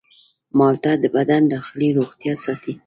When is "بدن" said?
1.15-1.41